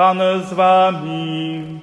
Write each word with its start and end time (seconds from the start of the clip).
Pan 0.00 0.20
z 0.44 0.52
wami. 0.52 1.80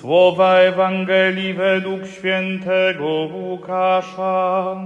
Słowa 0.00 0.54
Ewangelii 0.54 1.54
według 1.54 2.06
świętego 2.06 3.06
Łukasza. 3.06 4.76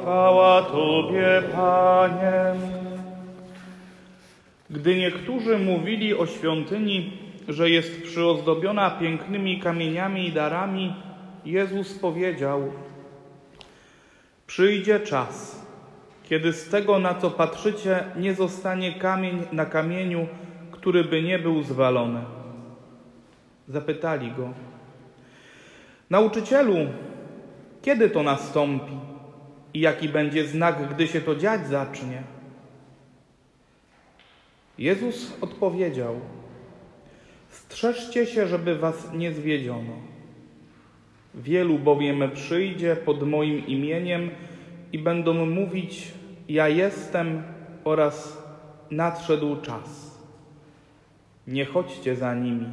Chwała 0.00 0.62
Tobie, 0.62 1.42
Panie. 1.52 2.54
Gdy 4.70 4.96
niektórzy 4.96 5.58
mówili 5.58 6.14
o 6.14 6.26
świątyni, 6.26 7.12
że 7.48 7.70
jest 7.70 8.02
przyozdobiona 8.02 8.90
pięknymi 8.90 9.60
kamieniami 9.60 10.28
i 10.28 10.32
darami, 10.32 10.94
Jezus 11.44 11.98
powiedział: 11.98 12.72
Przyjdzie 14.46 15.00
czas, 15.00 15.57
kiedy 16.28 16.52
z 16.52 16.68
tego, 16.68 16.98
na 16.98 17.14
co 17.14 17.30
patrzycie, 17.30 18.04
nie 18.16 18.34
zostanie 18.34 18.92
kamień 18.92 19.42
na 19.52 19.66
kamieniu, 19.66 20.26
który 20.70 21.04
by 21.04 21.22
nie 21.22 21.38
był 21.38 21.62
zwalony. 21.62 22.20
Zapytali 23.68 24.32
go: 24.32 24.52
Nauczycielu, 26.10 26.76
kiedy 27.82 28.10
to 28.10 28.22
nastąpi 28.22 28.92
i 29.74 29.80
jaki 29.80 30.08
będzie 30.08 30.46
znak, 30.46 30.94
gdy 30.94 31.06
się 31.06 31.20
to 31.20 31.36
dziać 31.36 31.66
zacznie? 31.66 32.22
Jezus 34.78 35.36
odpowiedział: 35.40 36.20
Strzeżcie 37.48 38.26
się, 38.26 38.46
żeby 38.46 38.78
was 38.78 39.12
nie 39.14 39.32
zwiedziono. 39.32 39.92
Wielu 41.34 41.78
bowiem 41.78 42.30
przyjdzie 42.34 42.96
pod 42.96 43.22
moim 43.22 43.66
imieniem 43.66 44.30
i 44.92 44.98
będą 44.98 45.46
mówić: 45.46 46.17
Ja 46.48 46.68
jestem 46.68 47.42
oraz 47.84 48.42
nadszedł 48.90 49.56
czas. 49.60 50.18
Nie 51.46 51.64
chodźcie 51.64 52.16
za 52.16 52.34
nimi 52.34 52.66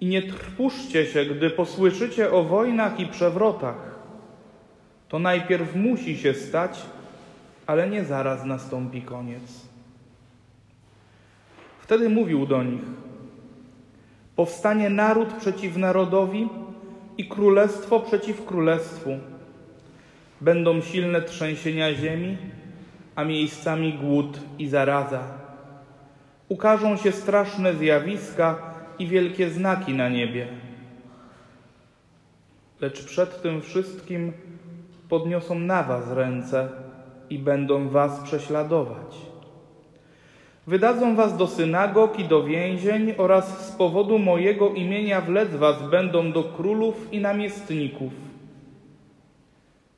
i 0.00 0.06
nie 0.06 0.22
trwóżcie 0.22 1.06
się, 1.06 1.24
gdy 1.24 1.50
posłyszycie 1.50 2.32
o 2.32 2.44
wojnach 2.44 3.00
i 3.00 3.06
przewrotach. 3.06 3.98
To 5.08 5.18
najpierw 5.18 5.76
musi 5.76 6.16
się 6.16 6.34
stać, 6.34 6.82
ale 7.66 7.88
nie 7.88 8.04
zaraz 8.04 8.44
nastąpi 8.44 9.02
koniec. 9.02 9.42
Wtedy 11.80 12.08
mówił 12.08 12.46
do 12.46 12.62
nich: 12.62 12.82
Powstanie 14.36 14.90
naród 14.90 15.32
przeciw 15.32 15.76
narodowi 15.76 16.48
i 17.18 17.28
królestwo 17.28 18.00
przeciw 18.00 18.44
królestwu. 18.44 19.10
Będą 20.40 20.80
silne 20.80 21.22
trzęsienia 21.22 21.94
ziemi, 21.94 22.36
a 23.18 23.24
miejscami 23.24 23.92
głód 23.92 24.40
i 24.58 24.68
zaraza. 24.68 25.22
Ukażą 26.48 26.96
się 26.96 27.12
straszne 27.12 27.74
zjawiska 27.74 28.56
i 28.98 29.06
wielkie 29.06 29.50
znaki 29.50 29.94
na 29.94 30.08
niebie. 30.08 30.46
Lecz 32.80 33.04
przed 33.04 33.42
tym 33.42 33.62
wszystkim 33.62 34.32
podniosą 35.08 35.58
na 35.58 35.82
was 35.82 36.12
ręce 36.12 36.68
i 37.30 37.38
będą 37.38 37.88
was 37.88 38.20
prześladować. 38.20 39.16
Wydadzą 40.66 41.16
was 41.16 41.36
do 41.36 41.46
synagog 41.46 42.18
i 42.18 42.24
do 42.24 42.44
więzień 42.44 43.14
oraz 43.16 43.68
z 43.68 43.72
powodu 43.72 44.18
mojego 44.18 44.68
imienia 44.68 45.20
wlec 45.20 45.56
was 45.56 45.90
będą 45.90 46.32
do 46.32 46.44
królów 46.44 47.12
i 47.12 47.20
namiestników. 47.20 48.27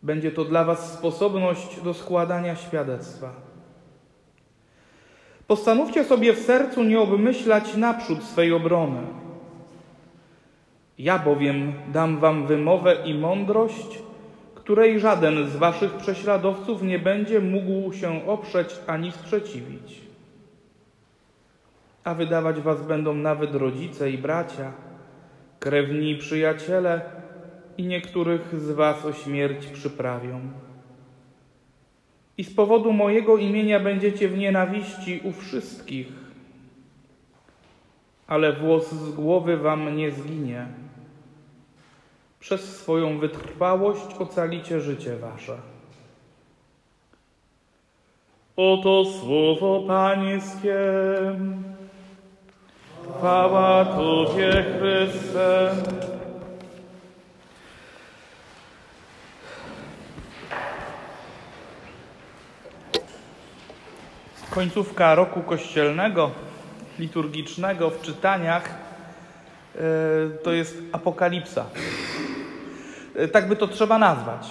Będzie 0.02 0.30
to 0.30 0.44
dla 0.44 0.64
was 0.64 0.92
sposobność 0.92 1.80
do 1.80 1.94
składania 1.94 2.56
świadectwa. 2.56 3.32
Postanówcie 5.46 6.04
sobie 6.04 6.32
w 6.32 6.38
sercu 6.38 6.84
nie 6.84 7.00
obmyślać 7.00 7.76
naprzód 7.76 8.22
swej 8.24 8.52
obrony. 8.52 9.02
Ja 10.98 11.18
bowiem 11.18 11.72
dam 11.92 12.18
wam 12.18 12.46
wymowę 12.46 12.96
i 13.04 13.14
mądrość, 13.14 13.98
której 14.54 15.00
żaden 15.00 15.50
z 15.50 15.56
waszych 15.56 15.92
prześladowców 15.92 16.82
nie 16.82 16.98
będzie 16.98 17.40
mógł 17.40 17.92
się 17.92 18.26
oprzeć 18.26 18.76
ani 18.86 19.12
sprzeciwić. 19.12 20.00
A 22.04 22.14
wydawać 22.14 22.60
was 22.60 22.82
będą 22.82 23.14
nawet 23.14 23.54
rodzice 23.54 24.10
i 24.10 24.18
bracia, 24.18 24.72
krewni 25.60 26.10
i 26.10 26.18
przyjaciele, 26.18 27.00
i 27.78 27.82
niektórych 27.82 28.60
z 28.60 28.70
was 28.70 29.04
o 29.04 29.12
śmierć 29.12 29.66
przyprawią. 29.66 30.40
I 32.38 32.44
z 32.44 32.54
powodu 32.54 32.92
mojego 32.92 33.36
imienia 33.36 33.80
będziecie 33.80 34.28
w 34.28 34.38
nienawiści 34.38 35.20
u 35.24 35.32
wszystkich, 35.32 36.08
ale 38.26 38.52
włos 38.52 38.92
z 38.92 39.12
głowy 39.12 39.56
wam 39.56 39.96
nie 39.96 40.10
zginie. 40.10 40.66
Przez 42.40 42.76
swoją 42.76 43.18
wytrwałość 43.18 44.14
ocalicie 44.18 44.80
życie 44.80 45.16
wasze. 45.16 45.56
Oto 48.56 49.04
słowo 49.04 49.84
Pańskie. 49.86 50.76
Chwała 53.18 53.84
Tobie, 53.84 54.64
Chryste. 54.78 55.70
Końcówka 64.50 65.14
roku 65.14 65.40
kościelnego, 65.40 66.30
liturgicznego 66.98 67.90
w 67.90 68.02
czytaniach 68.02 68.74
to 70.42 70.52
jest 70.52 70.78
apokalipsa. 70.92 71.64
Tak 73.32 73.48
by 73.48 73.56
to 73.56 73.68
trzeba 73.68 73.98
nazwać. 73.98 74.50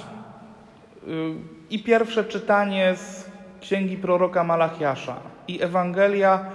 I 1.69 1.83
pierwsze 1.83 2.23
czytanie 2.23 2.95
z 2.95 3.29
księgi 3.61 3.97
proroka 3.97 4.43
Malachiasza, 4.43 5.15
i 5.47 5.63
Ewangelia 5.63 6.45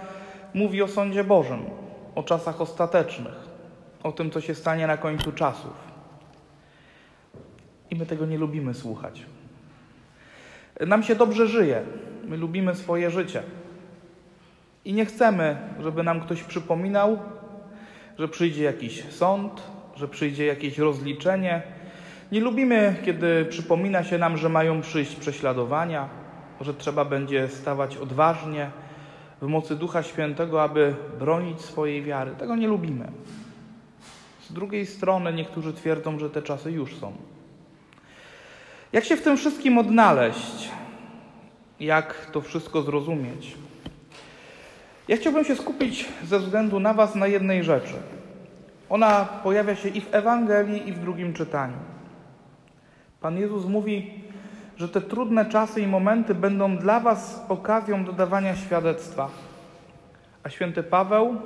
mówi 0.55 0.83
o 0.83 0.89
sądzie 0.89 1.25
Bożym, 1.25 1.65
o 2.15 2.23
czasach 2.23 2.61
ostatecznych, 2.61 3.35
o 4.03 4.13
tym, 4.13 4.31
co 4.31 4.41
się 4.41 4.55
stanie 4.55 4.87
na 4.87 4.97
końcu 4.97 5.33
czasów. 5.33 5.73
I 7.91 7.97
my 7.97 8.07
tego 8.07 8.27
nie 8.27 8.39
lubimy 8.39 8.75
słuchać. 8.75 9.23
Nam 10.81 11.03
się 11.03 11.15
dobrze 11.15 11.47
żyje, 11.47 11.83
my 12.27 12.37
lubimy 12.37 12.75
swoje 12.75 13.11
życie. 13.11 13.43
I 14.85 14.93
nie 14.93 15.07
chcemy, 15.07 15.57
żeby 15.81 16.03
nam 16.03 16.21
ktoś 16.21 16.43
przypominał, 16.43 17.19
że 18.19 18.29
przyjdzie 18.29 18.65
jakiś 18.65 19.05
sąd, 19.11 19.63
że 19.97 20.09
przyjdzie 20.09 20.47
jakieś 20.47 20.79
rozliczenie. 20.79 21.63
Nie 22.33 22.41
lubimy, 22.41 22.97
kiedy 23.05 23.45
przypomina 23.45 24.05
się 24.05 24.19
nam, 24.19 24.37
że 24.37 24.49
mają 24.49 24.81
przyjść 24.81 25.17
prześladowania, 25.17 26.09
że 26.61 26.75
trzeba 26.75 27.05
będzie 27.05 27.49
stawać 27.49 27.97
odważnie 27.97 28.71
w 29.43 29.47
mocy 29.47 29.77
Ducha 29.77 30.03
Świętego, 30.03 30.63
aby 30.63 30.95
bronić 31.19 31.61
swojej 31.61 32.03
wiary. 32.03 32.31
Tego 32.39 32.57
nie 32.57 32.69
lubimy. 32.69 33.09
Z 34.41 34.53
drugiej 34.53 34.87
strony 34.87 35.33
niektórzy 35.33 35.73
twierdzą, 35.73 36.19
że 36.19 36.31
te 36.31 36.43
czasy 36.43 36.73
już 36.73 36.97
są. 36.97 37.13
Jak 38.93 39.05
się 39.05 39.17
w 39.17 39.23
tym 39.23 39.37
wszystkim 39.37 39.79
odnaleźć? 39.79 40.71
Jak 41.81 42.31
to 42.33 42.41
wszystko 42.41 42.83
zrozumieć? 42.83 43.57
Ja 45.09 45.17
chciałbym 45.17 45.45
się 45.45 45.57
skupić 45.57 46.09
ze 46.25 46.39
względu 46.39 46.81
na 46.81 46.95
Was 46.95 47.15
na 47.15 47.27
jednej 47.27 47.65
rzeczy. 47.65 47.95
Ona 48.89 49.25
pojawia 49.25 49.77
się 49.77 49.89
i 49.89 50.01
w 50.01 50.15
Ewangelii, 50.15 50.89
i 50.89 50.93
w 50.93 50.99
drugim 50.99 51.35
czytaniu. 51.35 51.77
Pan 53.21 53.39
Jezus 53.39 53.65
mówi, 53.65 54.23
że 54.77 54.89
te 54.89 55.01
trudne 55.01 55.47
czasy 55.47 55.81
i 55.81 55.87
momenty 55.87 56.35
będą 56.35 56.77
dla 56.77 57.01
Was 57.01 57.45
okazją 57.49 58.05
do 58.05 58.13
dawania 58.13 58.57
świadectwa. 58.57 59.29
A 60.43 60.49
święty 60.49 60.83
Paweł 60.83 61.37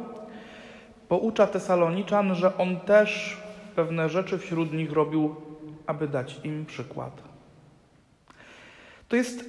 poucza 1.08 1.46
Tesaloniczan, 1.46 2.34
że 2.34 2.58
on 2.58 2.81
też 2.81 3.40
pewne 3.76 4.08
rzeczy 4.08 4.38
wśród 4.38 4.72
nich 4.72 4.92
robił, 4.92 5.36
aby 5.86 6.08
dać 6.08 6.40
im 6.44 6.66
przykład. 6.66 7.22
To 9.08 9.16
jest 9.16 9.44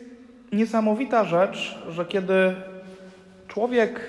niesamowita 0.52 1.24
rzecz, 1.24 1.80
że 1.90 2.06
kiedy 2.06 2.56
człowiek 3.48 4.02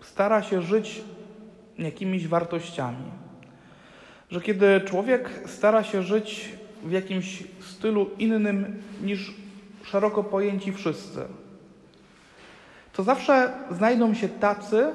stara 0.00 0.42
się 0.42 0.62
żyć 0.62 1.02
jakimiś 1.78 2.28
wartościami, 2.28 3.10
że 4.30 4.40
kiedy 4.40 4.80
człowiek 4.80 5.30
stara 5.46 5.82
się 5.82 6.02
żyć 6.02 6.48
w 6.82 6.90
jakimś 6.90 7.44
stylu 7.60 8.10
innym 8.18 8.82
niż 9.02 9.34
szeroko 9.84 10.24
pojęci 10.24 10.72
wszyscy, 10.72 11.20
to 12.92 13.02
zawsze 13.02 13.52
znajdą 13.70 14.14
się 14.14 14.28
tacy, 14.28 14.86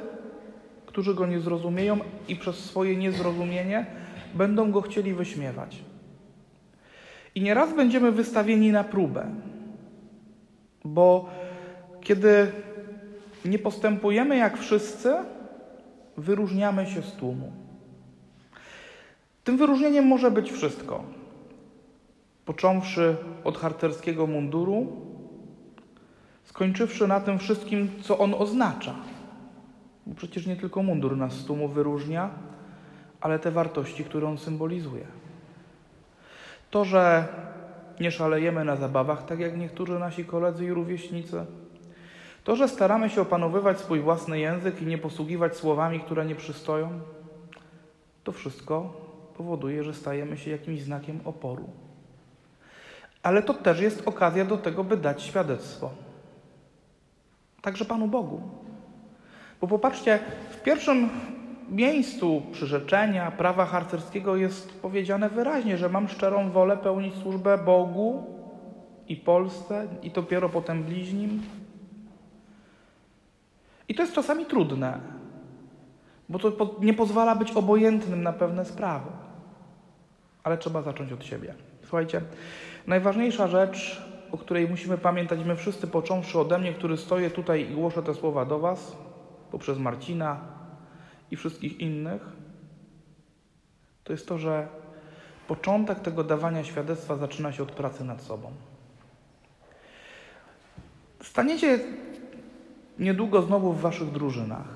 którzy 0.86 1.14
go 1.14 1.28
nie 1.28 1.40
zrozumieją 1.40 2.00
i 2.28 2.36
przez 2.36 2.56
swoje 2.56 2.96
niezrozumienie 2.96 3.86
będą 4.34 4.72
go 4.72 4.82
chcieli 4.82 5.14
wyśmiewać. 5.14 5.78
I 7.36 7.42
nieraz 7.42 7.76
będziemy 7.76 8.12
wystawieni 8.12 8.72
na 8.72 8.84
próbę, 8.84 9.26
bo 10.86 11.30
Kiedy 12.02 12.52
nie 13.46 13.60
postępujemy 13.60 14.38
jak 14.38 14.58
wszyscy, 14.58 15.16
wyróżniamy 16.18 16.86
się 16.86 17.02
z 17.02 17.12
tłumu. 17.12 17.52
Tym 19.44 19.58
wyróżnieniem 19.58 20.08
może 20.08 20.32
być 20.32 20.52
wszystko. 20.52 21.04
Począwszy 22.46 23.16
od 23.44 23.58
harcerskiego 23.58 24.28
munduru, 24.28 24.88
skończywszy 26.44 27.08
na 27.08 27.20
tym 27.20 27.40
wszystkim, 27.40 27.90
co 28.02 28.18
on 28.18 28.34
oznacza. 28.34 28.96
Bo 30.06 30.16
przecież 30.16 30.48
nie 30.48 30.56
tylko 30.56 30.84
mundur 30.84 31.18
nas 31.18 31.34
z 31.34 31.46
tłumu 31.46 31.68
wyróżnia, 31.68 32.30
ale 33.22 33.40
te 33.40 33.52
wartości, 33.52 34.04
które 34.04 34.28
on 34.28 34.38
symbolizuje. 34.38 35.06
To, 36.72 36.86
że 36.86 37.28
nie 38.00 38.12
szalejemy 38.12 38.66
na 38.66 38.76
zabawach, 38.76 39.26
tak 39.26 39.40
jak 39.40 39.58
niektórzy 39.58 40.00
nasi 40.00 40.26
koledzy 40.26 40.66
i 40.66 40.72
rówieśnicy. 40.72 41.46
To, 42.44 42.56
że 42.56 42.68
staramy 42.68 43.10
się 43.10 43.22
opanowywać 43.22 43.80
swój 43.80 44.00
własny 44.00 44.40
język 44.40 44.82
i 44.82 44.86
nie 44.86 44.98
posługiwać 44.98 45.56
słowami, 45.56 46.00
które 46.00 46.26
nie 46.26 46.36
przystoją, 46.36 47.00
to 48.24 48.32
wszystko 48.32 48.94
powoduje, 49.38 49.84
że 49.84 49.94
stajemy 49.94 50.38
się 50.38 50.52
jakimś 50.52 50.82
znakiem 50.82 51.20
oporu. 51.26 51.70
Ale 53.24 53.44
to 53.44 53.54
też 53.54 53.80
jest 53.80 54.08
okazja 54.08 54.46
do 54.46 54.58
tego, 54.58 54.84
by 54.84 54.98
dać 54.98 55.24
świadectwo. 55.24 55.90
Także 57.62 57.86
Panu 57.86 58.08
Bogu. 58.08 58.42
Bo 59.62 59.68
popatrzcie, 59.68 60.20
w 60.52 60.62
pierwszym 60.62 61.10
miejscu 61.72 62.42
przyrzeczenia 62.52 63.32
prawa 63.32 63.66
harcerskiego 63.66 64.36
jest 64.36 64.82
powiedziane 64.82 65.30
wyraźnie, 65.30 65.78
że 65.78 65.90
mam 65.90 66.08
szczerą 66.08 66.52
wolę 66.52 66.78
pełnić 66.78 67.16
służbę 67.16 67.58
Bogu 67.58 68.24
i 69.08 69.16
Polsce, 69.16 69.88
i 70.04 70.12
dopiero 70.12 70.50
potem 70.50 70.84
bliźnim. 70.84 71.42
I 73.88 73.96
to 73.96 74.02
jest 74.02 74.14
czasami 74.14 74.46
trudne, 74.46 75.00
bo 76.30 76.40
to 76.40 76.76
nie 76.82 76.94
pozwala 76.94 77.36
być 77.36 77.52
obojętnym 77.52 78.24
na 78.24 78.34
pewne 78.34 78.66
sprawy. 78.66 79.10
Ale 80.44 80.58
trzeba 80.58 80.82
zacząć 80.82 81.12
od 81.12 81.26
siebie. 81.26 81.54
Słuchajcie, 81.82 82.22
najważniejsza 82.88 83.48
rzecz, 83.48 84.02
o 84.32 84.38
której 84.38 84.68
musimy 84.68 84.98
pamiętać 84.98 85.40
my 85.46 85.56
wszyscy, 85.56 85.88
począwszy 85.88 86.40
ode 86.40 86.60
mnie, 86.60 86.74
który 86.74 86.98
stoję 86.98 87.30
tutaj 87.30 87.72
i 87.72 87.76
głoszę 87.76 88.04
te 88.04 88.14
słowa 88.14 88.46
do 88.46 88.60
Was, 88.60 88.98
poprzez 89.52 89.78
Marcina 89.78 90.59
i 91.32 91.36
wszystkich 91.36 91.80
innych, 91.80 92.22
to 94.04 94.14
jest 94.14 94.28
to, 94.28 94.38
że 94.38 94.68
początek 95.48 96.00
tego 96.00 96.24
dawania 96.24 96.64
świadectwa 96.64 97.16
zaczyna 97.16 97.52
się 97.52 97.64
od 97.64 97.72
pracy 97.72 98.04
nad 98.04 98.22
sobą. 98.22 98.52
Staniecie 101.24 101.80
niedługo 103.00 103.42
znowu 103.42 103.74
w 103.74 103.82
Waszych 103.82 104.12
drużynach. 104.12 104.68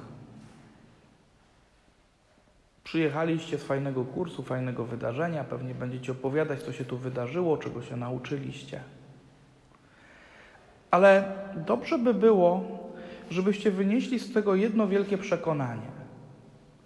Przyjechaliście 2.84 3.58
z 3.58 3.64
fajnego 3.64 4.06
kursu, 4.06 4.44
fajnego 4.44 4.86
wydarzenia, 4.86 5.44
pewnie 5.44 5.76
będziecie 5.76 6.12
opowiadać, 6.12 6.64
co 6.64 6.74
się 6.74 6.86
tu 6.86 6.98
wydarzyło, 6.98 7.58
czego 7.58 7.82
się 7.82 7.96
nauczyliście. 7.96 8.82
Ale 10.92 11.36
dobrze 11.56 11.98
by 11.98 12.14
było, 12.14 12.64
żebyście 13.30 13.72
wynieśli 13.72 14.20
z 14.20 14.34
tego 14.34 14.56
jedno 14.56 14.88
wielkie 14.88 15.18
przekonanie, 15.18 16.03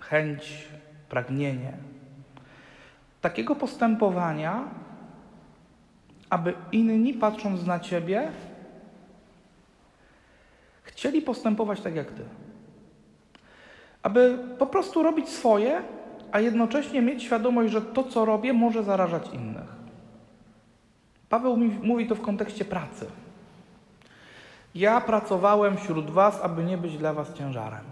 chęć, 0.10 0.68
pragnienie 1.10 1.74
takiego 3.22 3.56
postępowania, 3.56 4.64
aby 6.30 6.54
inni, 6.72 7.14
patrząc 7.14 7.66
na 7.66 7.80
Ciebie, 7.80 8.32
chcieli 10.84 11.22
postępować 11.22 11.82
tak 11.82 11.96
jak 11.96 12.12
Ty. 12.12 12.24
Aby 14.04 14.40
po 14.60 14.68
prostu 14.68 15.04
robić 15.04 15.30
swoje, 15.30 15.82
a 16.32 16.40
jednocześnie 16.40 17.02
mieć 17.02 17.24
świadomość, 17.24 17.72
że 17.72 17.82
to, 17.82 18.04
co 18.04 18.26
robię, 18.26 18.54
może 18.54 18.84
zarażać 18.84 19.30
innych. 19.34 19.76
Paweł 21.30 21.58
mówi 21.84 22.08
to 22.08 22.16
w 22.16 22.22
kontekście 22.22 22.66
pracy. 22.66 23.06
Ja 24.76 25.02
pracowałem 25.02 25.78
wśród 25.78 26.10
Was, 26.10 26.42
aby 26.42 26.64
nie 26.64 26.78
być 26.78 26.98
dla 26.98 27.14
Was 27.14 27.34
ciężarem. 27.34 27.86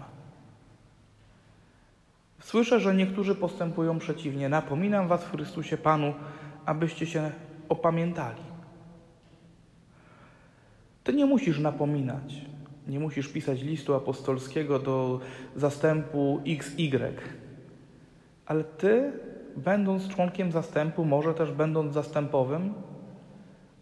Słyszę, 2.46 2.80
że 2.80 2.94
niektórzy 2.94 3.34
postępują 3.34 3.98
przeciwnie. 3.98 4.48
Napominam 4.48 5.08
Was 5.08 5.24
w 5.24 5.30
Chrystusie 5.30 5.76
Panu, 5.76 6.14
abyście 6.66 7.06
się 7.06 7.30
opamiętali. 7.68 8.42
Ty 11.04 11.12
nie 11.12 11.26
musisz 11.26 11.58
napominać. 11.58 12.34
Nie 12.88 13.00
musisz 13.00 13.28
pisać 13.28 13.62
listu 13.62 13.94
apostolskiego 13.94 14.78
do 14.78 15.20
zastępu 15.56 16.40
XY. 16.46 17.12
Ale 18.46 18.64
ty, 18.64 19.12
będąc 19.56 20.08
członkiem 20.08 20.52
zastępu, 20.52 21.04
może 21.04 21.34
też 21.34 21.52
będąc 21.52 21.94
zastępowym, 21.94 22.74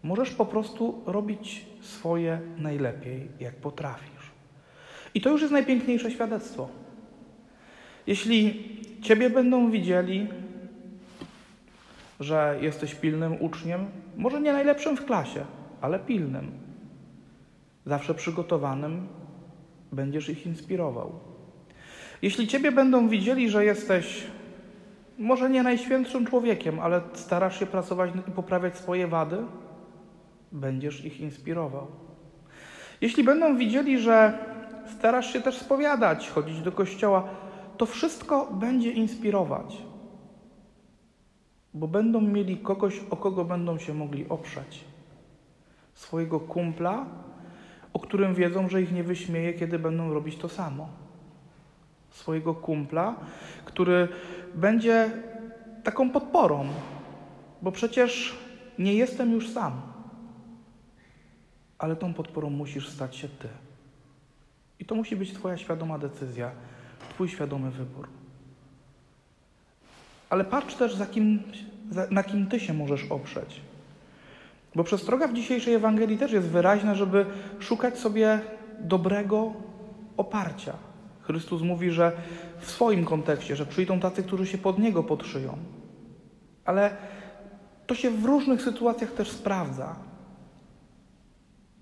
możesz 0.03 0.31
po 0.31 0.45
prostu 0.45 1.01
robić 1.05 1.65
swoje 1.81 2.41
najlepiej, 2.57 3.27
jak 3.39 3.55
potrafisz. 3.55 4.31
I 5.13 5.21
to 5.21 5.29
już 5.29 5.41
jest 5.41 5.53
najpiękniejsze 5.53 6.11
świadectwo. 6.11 6.84
Jeśli 8.07 8.63
Ciebie 9.01 9.29
będą 9.29 9.71
widzieli, 9.71 10.27
że 12.19 12.57
jesteś 12.61 12.95
pilnym 12.95 13.41
uczniem, 13.41 13.85
może 14.17 14.41
nie 14.41 14.53
najlepszym 14.53 14.97
w 14.97 15.05
klasie, 15.05 15.45
ale 15.81 15.99
pilnym, 15.99 16.51
zawsze 17.85 18.13
przygotowanym, 18.13 19.07
będziesz 19.91 20.29
ich 20.29 20.45
inspirował. 20.45 21.19
Jeśli 22.21 22.47
Ciebie 22.47 22.71
będą 22.71 23.07
widzieli, 23.07 23.49
że 23.49 23.65
jesteś 23.65 24.23
może 25.17 25.49
nie 25.49 25.63
najświętszym 25.63 26.25
człowiekiem, 26.25 26.79
ale 26.79 27.01
starasz 27.13 27.59
się 27.59 27.65
pracować 27.65 28.11
i 28.27 28.31
poprawiać 28.31 28.77
swoje 28.77 29.07
wady, 29.07 29.37
będziesz 30.51 31.05
ich 31.05 31.19
inspirował. 31.19 31.87
Jeśli 33.01 33.23
będą 33.23 33.57
widzieli, 33.57 33.99
że 33.99 34.37
starasz 34.97 35.33
się 35.33 35.41
też 35.41 35.57
spowiadać, 35.57 36.29
chodzić 36.29 36.61
do 36.61 36.71
kościoła, 36.71 37.29
to 37.77 37.85
wszystko 37.85 38.51
będzie 38.53 38.91
inspirować, 38.91 39.77
bo 41.73 41.87
będą 41.87 42.21
mieli 42.21 42.57
kogoś, 42.57 43.01
o 43.09 43.17
kogo 43.17 43.45
będą 43.45 43.77
się 43.77 43.93
mogli 43.93 44.29
oprzeć. 44.29 44.83
Swojego 45.93 46.39
kumpla, 46.39 47.05
o 47.93 47.99
którym 47.99 48.35
wiedzą, 48.35 48.69
że 48.69 48.81
ich 48.81 48.91
nie 48.91 49.03
wyśmieje, 49.03 49.53
kiedy 49.53 49.79
będą 49.79 50.13
robić 50.13 50.37
to 50.37 50.49
samo. 50.49 50.89
Swojego 52.09 52.53
kumpla, 52.53 53.15
który 53.65 54.07
będzie 54.55 55.11
taką 55.83 56.09
podporą, 56.09 56.67
bo 57.61 57.71
przecież 57.71 58.35
nie 58.79 58.93
jestem 58.93 59.31
już 59.31 59.49
sam 59.49 59.95
ale 61.77 61.95
tą 61.95 62.13
podporą 62.13 62.49
musisz 62.49 62.89
stać 62.89 63.15
się 63.15 63.29
Ty. 63.29 63.47
I 64.79 64.85
to 64.85 64.95
musi 64.95 65.15
być 65.15 65.33
Twoja 65.33 65.57
świadoma 65.57 65.99
decyzja, 65.99 66.51
Twój 67.15 67.29
świadomy 67.29 67.71
wybór. 67.71 68.07
Ale 70.29 70.45
patrz 70.45 70.75
też, 70.75 70.95
za 70.95 71.05
kim, 71.05 71.43
na 72.11 72.23
kim 72.23 72.47
Ty 72.47 72.59
się 72.59 72.73
możesz 72.73 73.11
oprzeć. 73.11 73.61
Bo 74.75 74.83
przestroga 74.83 75.27
w 75.27 75.33
dzisiejszej 75.33 75.73
Ewangelii 75.73 76.17
też 76.17 76.31
jest 76.31 76.47
wyraźna, 76.47 76.95
żeby 76.95 77.25
szukać 77.59 77.99
sobie 77.99 78.39
dobrego 78.79 79.53
oparcia. 80.17 80.73
Chrystus 81.21 81.61
mówi, 81.61 81.91
że 81.91 82.11
w 82.59 82.71
swoim 82.71 83.05
kontekście, 83.05 83.55
że 83.55 83.65
przyjdą 83.65 83.99
tacy, 83.99 84.23
którzy 84.23 84.47
się 84.47 84.57
pod 84.57 84.79
Niego 84.79 85.03
podszyją. 85.03 85.57
Ale 86.65 86.97
to 87.87 87.95
się 87.95 88.11
w 88.11 88.25
różnych 88.25 88.61
sytuacjach 88.61 89.11
też 89.11 89.31
sprawdza. 89.31 89.95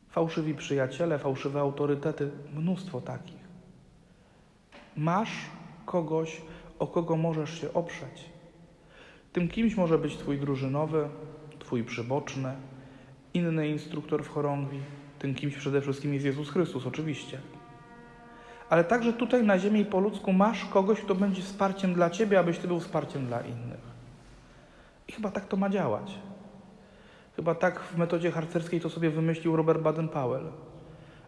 Fałszywi 0.10 0.56
przyjaciele, 0.56 1.20
fałszywe 1.20 1.60
autorytety, 1.60 2.32
mnóstwo 2.56 3.02
takich. 3.02 3.43
Masz 4.98 5.32
kogoś, 5.86 6.42
o 6.80 6.88
kogo 6.88 7.18
możesz 7.18 7.62
się 7.62 7.74
oprzeć. 7.74 8.30
Tym 9.34 9.48
kimś 9.48 9.76
może 9.76 9.98
być 9.98 10.18
Twój 10.18 10.40
drużynowy, 10.40 11.10
Twój 11.60 11.84
przyboczny, 11.84 12.56
inny 13.34 13.68
instruktor 13.68 14.24
w 14.24 14.30
chorągwi. 14.30 14.80
Tym 15.20 15.36
kimś 15.36 15.56
przede 15.56 15.82
wszystkim 15.82 16.14
jest 16.14 16.26
Jezus 16.26 16.50
Chrystus, 16.50 16.88
oczywiście. 16.88 17.40
Ale 18.70 18.84
także 18.84 19.14
tutaj 19.14 19.44
na 19.44 19.60
ziemi 19.60 19.86
po 19.86 20.00
ludzku 20.00 20.34
masz 20.34 20.66
kogoś, 20.66 21.02
kto 21.02 21.16
będzie 21.16 21.42
wsparciem 21.42 21.94
dla 21.94 22.10
Ciebie, 22.10 22.40
abyś 22.40 22.58
Ty 22.58 22.68
był 22.68 22.80
wsparciem 22.80 23.26
dla 23.26 23.42
innych. 23.42 23.94
I 25.08 25.12
chyba 25.12 25.32
tak 25.32 25.48
to 25.48 25.58
ma 25.58 25.70
działać. 25.70 26.20
Chyba 27.36 27.56
tak 27.56 27.80
w 27.80 27.98
metodzie 27.98 28.32
harcerskiej 28.32 28.82
to 28.82 28.90
sobie 28.90 29.10
wymyślił 29.10 29.56
Robert 29.56 29.82
Baden-Powell, 29.82 30.52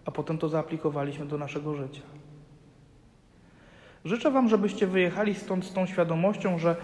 a 0.05 0.12
potem 0.12 0.38
to 0.38 0.50
zaaplikowaliśmy 0.50 1.25
do 1.25 1.38
naszego 1.38 1.75
życia. 1.75 2.01
Życzę 4.05 4.31
Wam, 4.31 4.50
żebyście 4.50 4.88
wyjechali 4.88 5.35
stąd 5.35 5.65
z 5.65 5.74
tą 5.74 5.85
świadomością, 5.85 6.59
że 6.59 6.75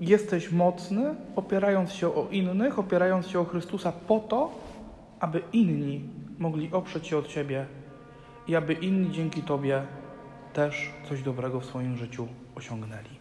jesteś 0.00 0.52
mocny, 0.52 1.14
opierając 1.36 1.92
się 1.92 2.08
o 2.08 2.28
innych, 2.30 2.78
opierając 2.78 3.26
się 3.26 3.40
o 3.40 3.44
Chrystusa 3.44 3.92
po 3.92 4.20
to, 4.20 4.50
aby 5.20 5.42
inni 5.52 6.00
mogli 6.38 6.68
oprzeć 6.72 7.06
się 7.06 7.18
od 7.18 7.28
Ciebie 7.28 7.66
i 8.48 8.56
aby 8.56 8.72
inni 8.72 9.12
dzięki 9.12 9.42
Tobie 9.42 9.82
też 10.52 10.90
coś 11.08 11.22
dobrego 11.22 11.60
w 11.60 11.64
swoim 11.64 11.96
życiu 11.96 12.28
osiągnęli. 12.54 13.20